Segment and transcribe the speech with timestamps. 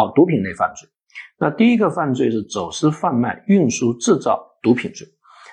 [0.00, 0.88] 好，毒品类犯罪，
[1.38, 5.06] 那第一个犯罪是走私、贩卖、运输、制造毒品罪，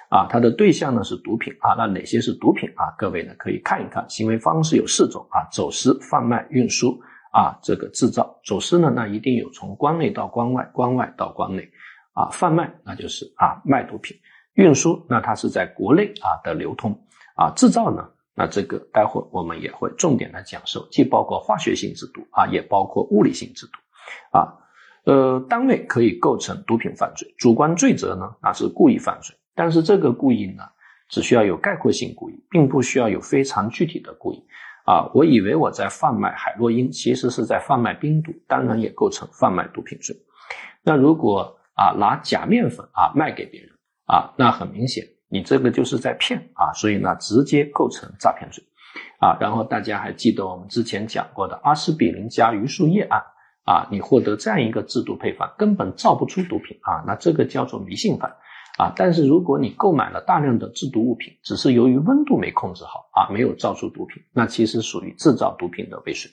[0.10, 2.96] 啊，它的对象呢是毒品啊，那哪些是毒品啊？
[2.98, 6.98] 各位呢可以看一看，行为方式有四种啊，走私、贩卖、运输
[7.34, 8.40] 啊，这个制造。
[8.46, 11.70] 走私呢，那一定有从关内到关外，关外到关内，
[12.14, 14.16] 啊，贩卖那就是啊卖毒品，
[14.54, 16.98] 运输那它是在国内啊的流通，
[17.36, 18.08] 啊，制造呢？
[18.34, 23.74] 那这个待会我们也会重点来讲授，既包括化学性制毒啊，也包括物理性制毒，
[24.32, 24.54] 啊，
[25.06, 30.64] 呃，单位可以构成毒品犯罪，主观罪责呢，那是故意犯罪，但是这个故意呢，
[31.10, 34.44] 只需要有概括性故意，并不需要有非常具体的故意，
[34.86, 40.16] 啊，我以为我在贩卖海洛因，其实是在贩卖冰毒，当然也构成贩卖毒品罪。
[40.84, 43.70] 那如果啊拿假面粉啊卖给别人
[44.06, 45.06] 啊，那很明显。
[45.30, 48.64] 你这个就是在骗啊，所以呢，直接构成诈骗罪，
[49.20, 53.22] 啊，然后大家还记得我们之前讲过的阿司匹林加榆树叶案
[53.68, 58.32] 啊，你获得这样一个制毒配方，根本造不出毒品啊，那这个叫做迷信犯
[58.78, 58.94] 啊。
[58.96, 66.32] 但是如果你购买了大量的制毒物品，只是由于温度没控制好啊，没有造出毒品，那其实属于制造毒品的未遂。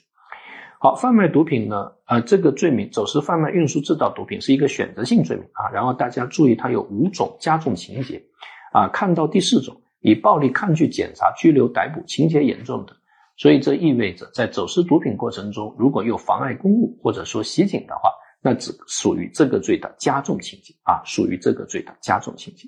[0.79, 5.69] 好，贩卖毒品呢，呃，这个罪名走私、贩卖、运输、制造毒品是一个选择性罪名啊。
[5.73, 8.23] 然后大家注意，它有五种加重情节。
[8.71, 12.93] 啊，看到第四种，以暴力抗拒检查、拘留、逮捕，情节严重的，
[13.37, 18.09] 所以这意味着在走私毒品过程中，如果有妨碍公务或者说袭警的话，
[18.41, 22.67] 那只属于这个罪的加重情节啊，属于这个罪的加重情节。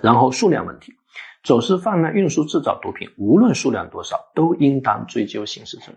[0.00, 0.92] 然后数量问题，
[1.44, 5.96] 走私、贩卖、运输、制造毒品，无论数量多少，都应当追究刑事责任。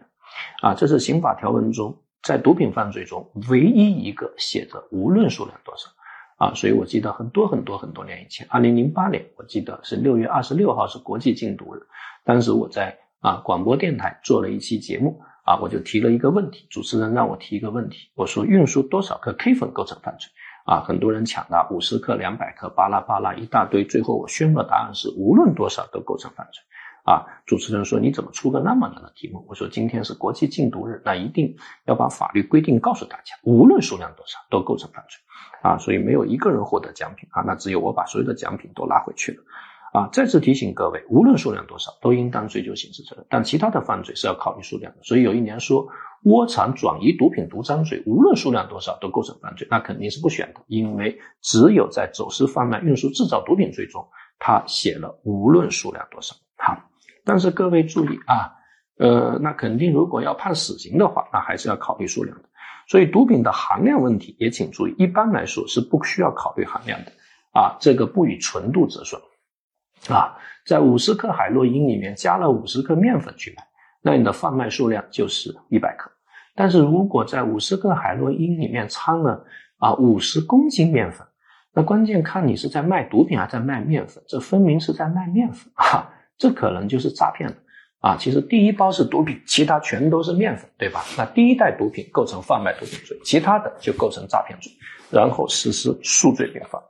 [0.61, 5.89] 啊，这是刑法条文中在毒品犯罪中唯一一个写着无论数量多少。
[6.37, 11.79] 啊，所以我记得很多很多很多年以前，二零零八年，我记得是六月二十六号是国际禁毒日，
[12.23, 20.29] 当时我在啊广播电台做了一期节目，啊我就提了一个问题，主持人让我提一个问题，我说运输多少克 K 粉构成犯罪？
[20.65, 26.63] 啊，很多人抢答五十克、两百克，巴拉巴拉一大堆，最后我宣布答案是无论多少都构成犯罪。
[27.05, 29.43] 啊，主持人说你怎么出个那么难的题目？
[29.49, 31.55] 我说今天是国际禁毒日，那一定
[31.85, 35.19] 要把法律规定告诉大家，无论数量多少都构成犯罪。
[35.63, 39.43] 啊，所以没有一个人获得奖品啊，那只有我把所有的奖品都拿回去了。
[39.93, 43.25] 啊，再次提醒各位，无论数量多少，都应当追究刑事责任。
[43.29, 44.99] 但其他的犯罪是要考虑数量的。
[45.03, 45.87] 所以有一年说
[46.23, 54.07] 窝藏转移毒品毒赃罪，无论数量多少都构成犯罪，那肯定是不选的，因为只有在走私、贩卖、运输、制造毒品罪中，
[54.37, 56.35] 他写了无论数量多少。
[56.57, 56.77] 好。
[57.25, 58.53] 但是各位注意啊，
[58.97, 62.49] 呃，那肯定如果要判死刑的话，那还是要考虑数量的。
[62.87, 67.11] 所以毒品的含量问题也请注意，一般来说是不需要考虑含量的
[67.53, 69.21] 啊，这个不以纯度折算
[70.07, 70.37] 啊。
[70.65, 73.63] 在五十克海洛因里面加了五十克面粉去卖，
[74.01, 76.11] 那你的贩卖数量就是一百克。
[76.55, 79.43] 但是如果在五十克海洛因里面掺了
[79.77, 81.25] 啊五十公斤面粉，
[81.73, 86.07] 那关键看你是在卖毒品还是在卖面粉，这分明是在卖面粉啊。
[86.37, 87.55] 这可能就是诈骗了
[87.99, 88.15] 啊！
[88.17, 91.03] 其实第一包是毒品，其他全都是面粉，对吧？
[91.17, 94.71] 那第一袋毒品构成贩卖毒品罪，其他的就构成诈骗罪，
[95.09, 96.81] 然后实施数罪并罚。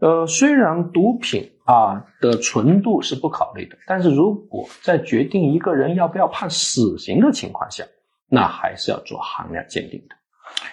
[0.00, 7.84] 呃，虽然毒品啊的纯度是不考虑的，但是如果在决定一个人要不要判死刑的情况下，
[8.26, 10.16] 那还是要做含量鉴定的。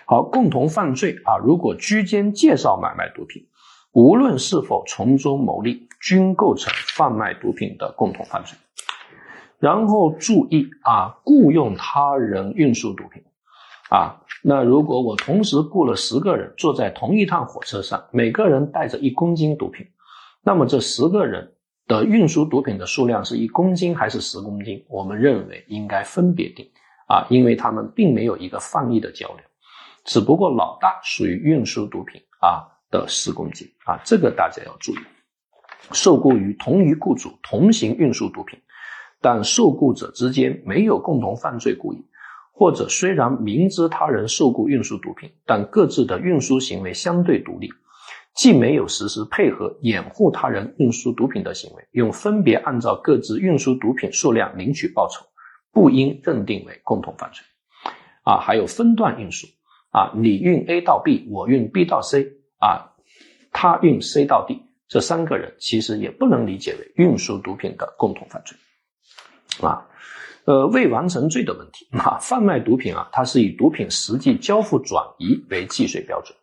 [0.05, 3.45] 好，共同犯罪啊，如果居间介绍买卖毒品。
[3.91, 8.57] 无论是否从中牟利，均构成贩卖毒品的共同犯罪。
[9.57, 13.23] 然后注意啊，雇佣他人运输毒品
[13.89, 19.87] 啊，那如果我同时雇了十个人坐在同一趟火车上，每个人带着一公斤毒品，
[20.45, 21.55] 那么这十个人
[21.87, 24.85] 的运输毒品的数量是一公斤还是十公斤？
[24.87, 26.65] 我们认为应该分别定
[27.07, 29.39] 啊，因为他们并没有一个放逸的交流，
[30.05, 32.71] 只不过老大属于运输毒品啊。
[32.91, 34.99] 的十公斤啊，这个大家要注意。
[35.91, 38.57] 受雇于同一雇主同行运输毒品，
[39.19, 42.05] 但受雇者之间没有共同犯罪故意，
[42.53, 47.69] 或者虽然明知他人受雇运输毒品，但各自的运输行为相对独立，
[48.35, 55.25] 既没有实施配合掩护他人运输毒品的行为，又分别按照各自运输毒品数量领取报酬，
[55.71, 57.43] 不应认定为共同犯罪。
[58.23, 59.47] 啊，还有分段运输
[59.89, 62.33] 啊，你运 A 到 B，我运 B 到 C。
[62.57, 62.95] 啊，
[63.51, 68.57] 他运 C 到 D，这三个人其实也不能理解为运输毒品的共同犯罪，
[69.61, 69.85] 啊，
[70.45, 76.35] 呃，未完成罪的问题啊，贩卖毒品啊，它是以毒品实际交付转移为计税标准，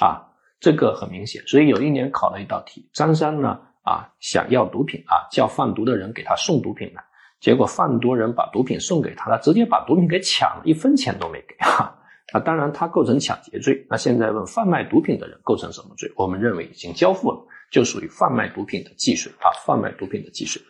[0.00, 0.22] 啊，
[0.66, 7.04] 这个很明显，所以有一年考了一道题，张三呢啊想要毒品啊，叫贩毒的人给他送毒品来，
[7.38, 11.96] 结果贩毒人把毒品送给他，他直接把毒品给抢了，一分钱都没给哈。
[12.32, 13.86] 啊，当然他构成抢劫罪。
[13.88, 16.10] 那现在问贩卖毒品的人构成什么罪？
[16.16, 20.60] 我们认为已经交付了，就属于贩卖毒品的既遂啊，贩卖毒品的既遂。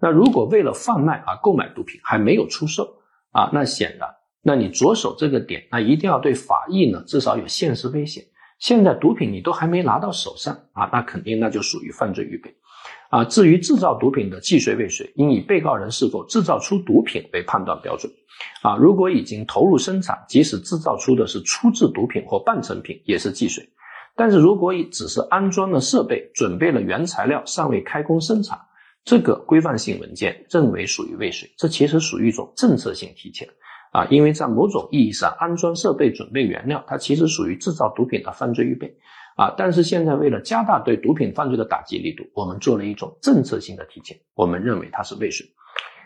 [0.00, 2.88] 那如果为了贩卖啊购买毒品还没有出售
[3.32, 4.08] 啊，那显然，
[4.40, 8.24] 那你着手这个点，那一定要对法益呢至少有现实危险。
[8.58, 12.54] 现在毒品你都还没拿到手上啊，那肯定那就属于犯罪预备。
[13.10, 18.12] 啊，至于制造毒品的既遂未遂，应以被告人是否制造出毒品为判断标准。
[18.62, 23.68] 啊，如果已经投入生产，即使制造出的是初制毒品或半成品，也是既遂。
[24.16, 28.58] 但是如果已只是安装了设备，准备了原材料，尚未开工生产，
[29.04, 31.48] 这个规范性文件认为属于未遂。
[31.56, 33.48] 这其实属于一种政策性提前。
[33.96, 38.94] 啊，因为在某种意义上，安装设备、准备原料，它其实属于制造毒品的犯罪预备。
[39.36, 45.46] 啊，但是现在为了加大对毒品犯罪的打击力度，我们做了一种政策性的提前，我们认为它是未遂。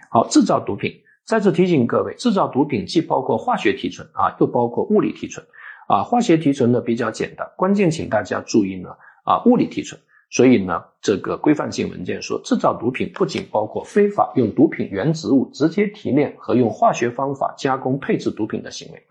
[0.08, 0.92] 好，制造毒品，
[1.25, 5.44] 再次提醒各位，制造毒品既包括化学提纯啊，又包括物理提纯。
[5.88, 8.90] 啊，化学提纯呢比较简单，关键请大家注意呢，
[9.25, 10.00] 啊，物理提纯。
[10.30, 19.02] 所以呢，这个规范性文件说，制造毒品不仅包括非法用毒品原植物直接提炼和用化学方法加工配制毒品的行为。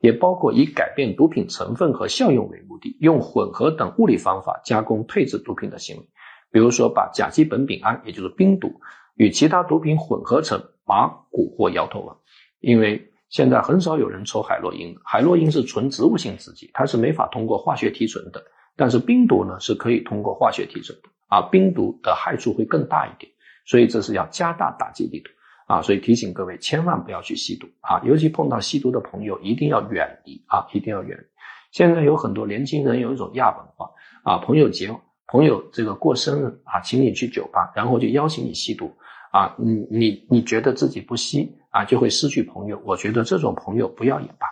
[0.00, 6.02] 也包括以改变毒品成分和效用为目的，用混合等物理方法加工配制毒品的行为，
[6.50, 8.80] 比如说把甲基苯丙胺，也就是冰毒，
[9.14, 12.16] 与其他毒品混合成麻、古或摇头丸。
[12.58, 18.42] 因为现在很少有人抽海洛因，海洛因是纯植物性制剂，它是没法通过化学提纯的。
[18.76, 23.32] 但是冰毒呢是可以通过化学提纯的，啊，冰毒的害处会更大一点，
[23.64, 25.30] 所以这是要加大打击力度。
[25.68, 28.02] 啊，所以提醒各位千万不要去吸毒啊！
[28.04, 30.66] 尤其碰到吸毒的朋友，一定要远离啊！
[30.72, 31.24] 一定要远离。
[31.70, 33.88] 现在有很多年轻人有一种亚文化
[34.24, 34.94] 啊，朋友节
[35.28, 38.92] 朋友这个过生日啊，请你去酒吧，然后就邀请你吸毒
[39.30, 42.82] 啊，你你你觉得自己不吸啊，就会失去朋友。
[42.84, 44.46] 我觉得这种朋友不要也罢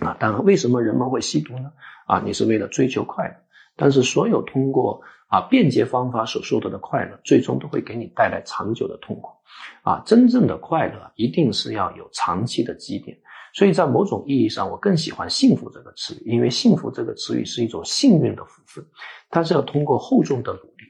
[0.00, 0.16] 啊。
[0.18, 1.72] 当然，为什么人们会吸毒呢？
[2.06, 3.34] 啊，你是为了追求快乐，
[3.76, 5.00] 但是所有通过。
[5.30, 9.28] 啊，便捷方法所获得的快乐，最终都会给你带来长久的痛苦。
[9.82, 13.14] 啊，真正的快乐一定是要有长期的积淀。
[13.52, 18.82] 所以在某种意义上，我更喜欢“幸福”这个词语，因为“幸福”这个词语是一种幸运的福分，
[19.28, 20.86] 它是要通过厚重的努力。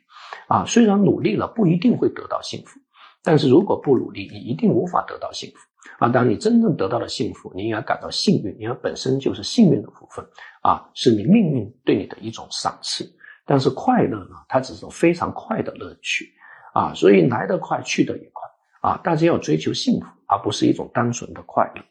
[0.47, 2.79] 啊，虽然努力了不一定会得到幸福，
[3.25, 5.68] 但是如果不努力，你一定无法得到幸福。
[5.99, 10.25] 啊，当你真正得到了幸福，你应该感到幸运，因为本身就是幸运的福分。
[10.63, 13.09] 啊，是你命运对你的一种赏赐。
[13.47, 14.37] 但是快乐呢？
[14.49, 16.31] 它只是非常快的乐趣
[16.75, 18.47] 啊，所以来得快，去得也快
[18.91, 19.01] 啊。
[19.03, 21.83] 大家要追求幸福，而不是一种单纯的快乐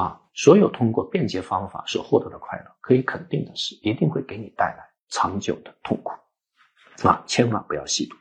[0.00, 0.20] 啊。
[0.34, 6.12] 所有通过便捷方法所获得的快乐，可以肯定的是，一定会给你带来长久的痛苦
[7.06, 7.22] 啊！
[7.26, 8.16] 千万不要吸毒。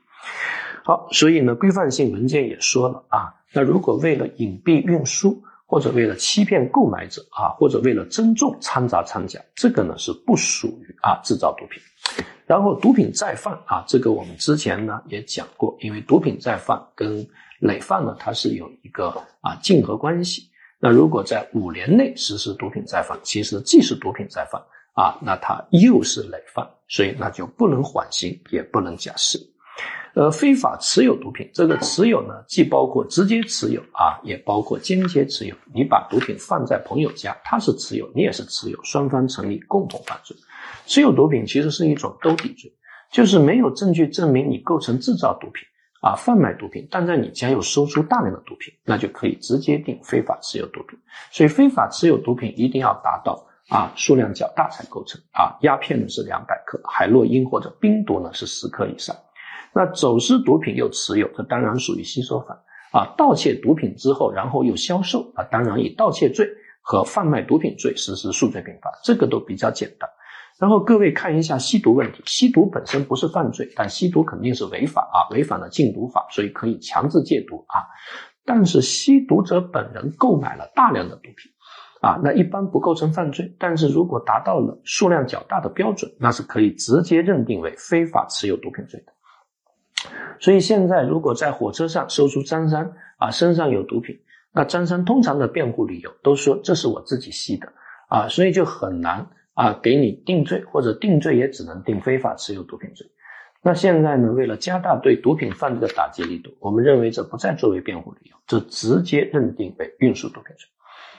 [0.86, 11.82] 好，所以呢，规范性文件也说了啊，那如果为了隐蔽运输，或者为了欺骗购买者啊，或者为了增重掺杂掺假，这个呢是不属于啊制造毒品。
[12.46, 17.26] 然后毒品再犯啊，这个我们之前呢也讲过，因为毒品再犯跟
[17.60, 19.08] 累犯呢，它是有一个
[19.40, 20.50] 啊竞合关系。
[20.80, 24.62] 那如果在五年内实施毒品再犯，其实既是毒品再犯
[24.94, 29.40] 啊，那它又是累犯，所以那就不能缓刑，也不能假释。
[30.16, 35.56] 呃，非法持有毒品，这个持有呢，既包括直接持有啊，也包括间接持有。
[35.74, 40.38] 你把毒品放在朋友家，他是持有，你也是持有，双方成立共同犯罪。
[40.86, 42.72] 持有毒品其实是一种兜底罪，
[43.12, 45.66] 就是没有证据证明你构成制造毒品
[46.02, 51.00] 啊、贩卖毒品，但在你家又收出大量的毒品，那就可以直接定非法持有毒品。
[51.32, 59.16] 所以非法持有毒品一定要达到啊数量较大才构成啊，鸦片呢是两百克，海洛因或者冰毒呢是十克以上。
[59.76, 62.58] 那走私毒品又持有，这当然属于吸收犯
[62.92, 63.14] 啊。
[63.18, 66.48] 盗窃毒品之后，然后又销售啊，当然以盗窃罪
[66.82, 70.10] 和贩卖毒品罪实施数罪并罚，这个都比较简单。
[70.60, 77.82] 然后各位看一下吸毒问题，吸毒本身不是犯罪，但吸毒肯定是违法啊，违反了禁毒法，所以可以强制戒毒啊。
[78.46, 81.52] 但是吸毒者本人购买了大量的毒品
[82.02, 89.14] 啊，那一般不构成犯罪，但是如果达到了数量较大的标准，那是可以直接认定为非法持有毒品罪的。
[90.40, 94.20] 所以现在如果在火车上搜出张三啊身上有毒品，
[94.52, 97.72] 那张三通常的辩护理由都说这是我自己吸的
[98.10, 99.28] 啊，所以就很难。
[99.56, 103.06] 啊，给你定罪或者定罪也只能定非法持有毒品罪。
[103.62, 110.68] 那现在呢，为了加大对毒品犯罪的打击力度，我们认为这不再作为辩护理由，这直接认定为运输毒品罪。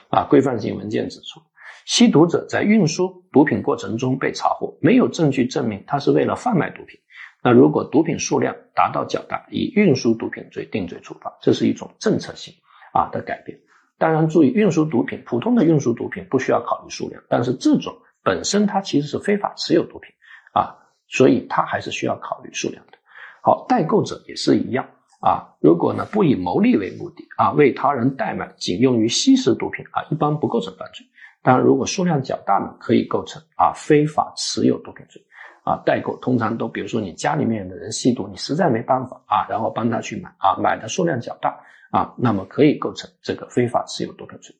[0.09, 1.39] 啊，规范性文件指出，
[1.85, 6.99] 吸毒者在运输毒品过程中被查获，没有证据证明他是为了贩卖毒品。
[7.45, 12.51] 那如果毒品数量达到较大，以运输毒品罪定罪处罚，这是一种政策性
[12.91, 13.55] 啊的改变。
[13.99, 20.11] 当然，注意运输毒品，普通的运输毒品不需要考虑数量，但是这种本身它其实是非法持有毒品
[20.53, 20.75] 啊，
[21.07, 22.97] 所以它还是需要考虑数量的。
[23.43, 24.83] 好，代购者也是一样
[25.21, 31.05] 啊，如果呢不以牟利为目的啊，为他人代买仅用于吸食毒品啊，一般不构成犯罪。
[31.43, 35.21] 当然，如果数量较大呢，可以构成啊非法持有毒品罪。
[35.65, 44.55] 啊，代购通常都，比如说你家里面的人吸毒，你实在没办法啊，然后帮他去买啊，买的数量较大啊，那么可以构成这个非法持有毒品罪，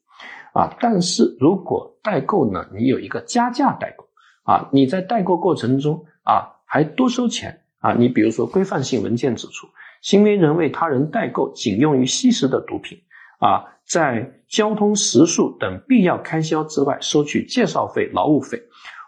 [0.51, 4.07] 啊，但是如果代购呢，你有一个加价代购
[4.51, 9.67] 啊，你在代购过程中啊还多收钱啊，你比如说规范性文件指出，
[10.01, 12.97] 行为人为他人代购仅用于吸食的毒品
[13.37, 18.59] 啊，在交通食宿等必要开销之外收取介绍费、劳务费。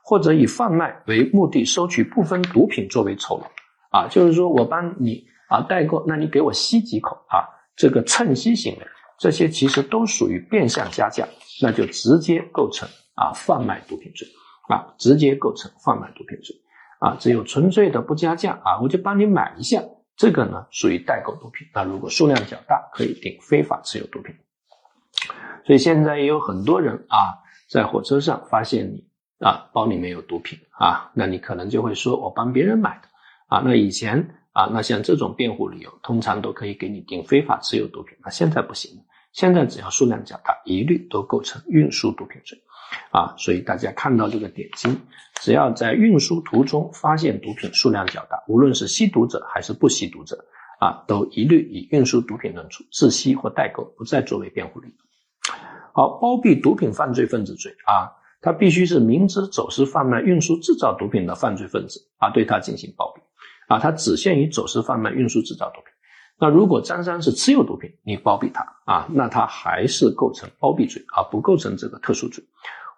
[0.07, 7.43] 或者以贩卖为目的收取部分毒品作为酬劳，啊，就是说我帮你啊代购，那你给我吸几口啊，
[7.75, 8.87] 这个蹭吸行为，
[9.19, 11.27] 这些其实都属于变相加价，
[11.61, 14.25] 那就直接构成啊贩卖毒品罪，
[14.69, 16.55] 啊，直接构成贩卖毒品罪，
[16.99, 19.83] 啊，只有纯粹的不加价啊，我就帮你买一下，
[20.15, 24.33] 这个呢属于代购毒品，那如果数量较大，可以定非法持有毒品。
[25.65, 29.05] 所以现在也有很多人啊，在火车上发现你。
[29.39, 33.07] 啊，包里面有毒品啊，那你可能就会说我帮别人买的
[33.47, 33.61] 啊。
[33.63, 34.17] 那以前
[34.51, 38.17] 啊，那像这种辩护理由，通常都可以给你定非法持有毒品。
[38.23, 39.03] 那现在不行了，
[39.33, 42.57] 现在只要数量较大，一律都构成运输毒品罪
[43.11, 43.35] 啊。
[43.37, 44.99] 所以大家看到这个点睛，
[45.41, 50.43] 只要在运输途中发现毒品数量较大，无论是吸毒者还是不吸毒者
[50.79, 55.53] 啊，都一律以运输毒品论处，自吸或代购不再作为辩护理由。
[55.93, 58.16] 好，包庇毒品犯罪分子罪啊。
[58.39, 63.21] 他必须是明知走私、贩卖、运输、制造毒品的犯罪分子啊，对他进行包庇
[63.67, 65.85] 啊，他只限于走私、贩卖、运输、制造毒品。
[66.39, 72.43] 那如果张三是持有毒品，你包庇他啊，那他还是构成包庇罪啊，不构成这个特殊罪。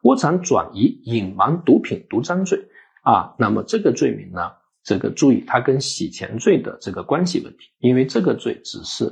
[0.02, 2.62] 窝藏、转移、隐瞒毒品、毒赃罪
[3.02, 4.52] 啊，那么这个罪名呢，
[4.84, 9.06] 这个注意它跟洗钱罪的这个关系问题，因为这个罪只是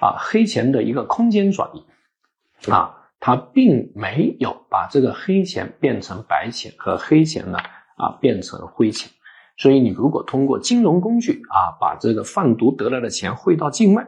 [0.00, 3.01] 啊黑钱的一个空间转移啊。
[3.24, 7.58] 他并没有把这个黑钱变成白钱和黑钱呢
[7.96, 9.08] 啊变成灰钱，
[9.56, 14.04] 所以你如果通过金融工具啊把这个贩毒得来的钱汇到境外，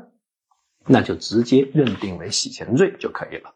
[0.88, 3.54] 那就直接认定为洗钱罪就可以了。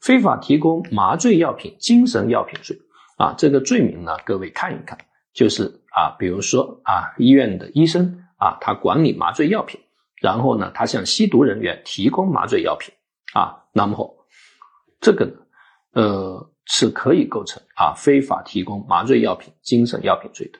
[0.00, 2.74] 非法提供麻醉药品、精神药品罪
[3.18, 4.96] 啊，这个罪名呢，各位看一看，
[5.34, 9.78] 就是啊，比如说啊，医院的医生啊，他管理麻醉药品，
[10.22, 12.94] 然后呢，他向吸毒人员提供麻醉药品
[13.34, 14.15] 啊，那么。
[15.00, 15.32] 这个呢，
[15.92, 20.58] 呃，是可以构成啊非法提供麻醉药品、精神药品罪的。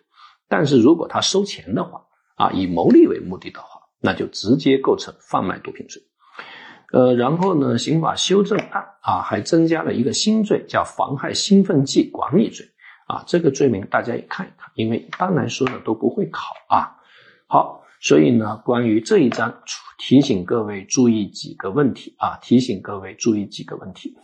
[0.49, 2.02] 但是如果他收钱的话，
[2.37, 6.02] 啊，以牟利为目的的话，那就直接构成贩卖毒品罪。
[6.93, 12.64] 呃，然后呢，刑法修正案啊还增加了一个新罪，叫妨害兴奋剂管理罪。
[13.09, 16.97] 啊，这个罪名大家也看一看，因为一般来说呢都不会考啊。
[17.49, 19.62] 好，所以呢，关于这一章，
[19.99, 24.16] 提醒各位注意几个问题啊，提醒各位注意几个问题。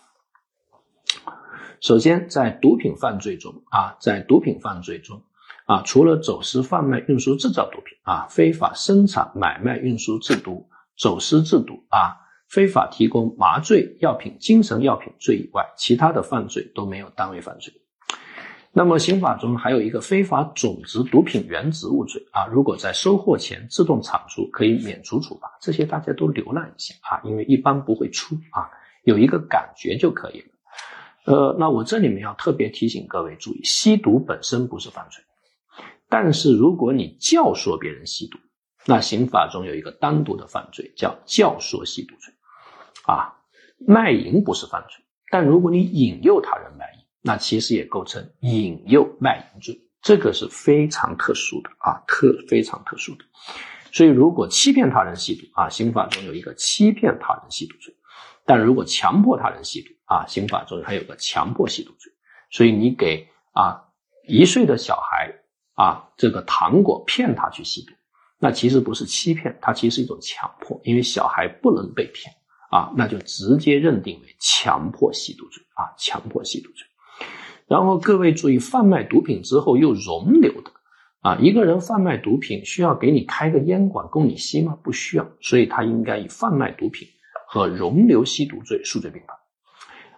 [1.83, 5.21] 首先，在毒品犯罪中啊，在毒品犯罪中
[5.67, 12.15] 啊，除了走私、贩卖、运输、制造毒品啊，非法生产、买卖、运输、制毒、走私制毒啊，
[12.47, 17.75] 非法提供麻醉药品、精神药品罪以外，其他的犯罪都没有单位犯罪。
[18.71, 25.51] 那么，刑法中还有一个非法种植毒品原植物罪啊，如果在收获前自动铲除，可以免除处罚。
[25.61, 28.71] 这些大家都浏览一下啊，因为一般不会出啊，
[29.03, 30.47] 有一个感觉就可以了。
[31.25, 35.23] 呃，那我这里面要特别提醒各位注意，吸毒本身不是犯罪，
[36.09, 38.39] 但是如果你教唆别人吸毒，
[38.87, 42.35] 那刑法中有一个单独的犯罪叫教唆吸毒罪，
[43.07, 43.33] 啊，
[43.87, 53.25] 卖淫不是犯罪，但如果你引诱他人卖淫，那其实也构成引诱卖淫罪，这个是非常特殊的啊，特非常特殊的，
[53.93, 57.95] 所以如果欺骗他人吸毒啊，刑法中有一个欺骗他人吸毒罪。
[58.45, 62.13] 但如果强迫他人吸毒啊，刑法中还有个强迫吸毒罪，
[62.51, 63.83] 所以你给啊
[64.29, 65.33] 一岁的小孩
[65.75, 67.95] 啊这个糖果骗他去吸毒，
[68.39, 72.35] 那其实不是欺骗，它其实是一种强迫，因为小孩不能被骗
[72.71, 76.87] 啊，那就直接认定为强迫吸毒罪啊，强迫吸毒罪。
[77.67, 80.71] 然后各位注意，贩卖毒品之后又容留的
[81.23, 84.77] 啊，一个人贩卖毒品需要给你开个烟馆供你吸吗？
[84.83, 87.09] 不需要，所以他应该以贩卖毒品。
[87.55, 89.39] 和容留吸毒罪数罪并罚，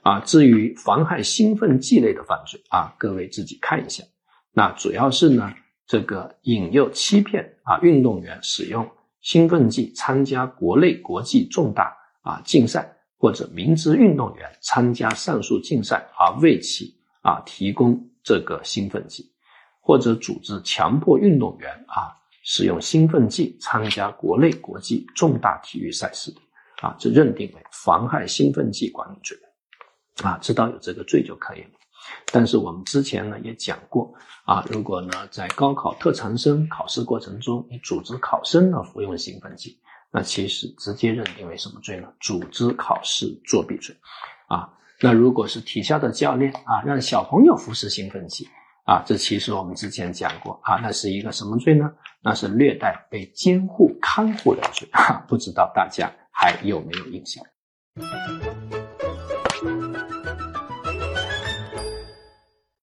[0.04, 4.04] 啊，至于妨害兴奋剂类的犯罪啊，各位自己看一下。
[4.52, 5.50] 那主要是呢，
[5.86, 8.86] 这个引诱、欺骗啊，运动员使用
[9.22, 19.32] 兴奋剂参加国内、国际重大啊竞赛，或者明知运动员参加上述竞赛而为其啊提供这个兴奋剂，
[19.80, 26.40] 或者组织强迫运动员啊使用兴奋剂参加国内国际重大体育赛事的
[26.82, 29.34] 啊，这认定为妨害兴奋剂管理罪
[30.22, 31.70] 啊，知道有这个罪就可以了。
[32.30, 34.12] 但是我们之前呢也讲过
[34.44, 39.78] 啊，如果呢在高考特长生考试过程中，你组织考生呢服用兴奋剂，
[40.10, 42.08] 那其实直接认定为什么罪呢？
[42.20, 43.96] 组织考试作弊罪，
[44.48, 44.68] 啊，
[45.00, 48.46] 那如果是体校的教练啊，让小朋友服食兴奋剂
[48.84, 51.90] 啊，这其实我们之前讲过啊，那是一个什么罪呢？
[52.22, 57.42] 那是虐待被监护看护的罪啊，不知道大家还有没有印象？